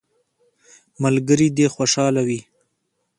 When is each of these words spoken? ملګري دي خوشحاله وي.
ملګري 1.03 1.47
دي 1.57 1.65
خوشحاله 1.75 2.21
وي. 2.27 2.39